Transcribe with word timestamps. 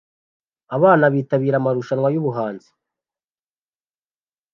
Abana 0.75 1.05
bitabira 1.13 1.55
amarushanwa 1.59 2.07
yubuhanzi 2.13 2.69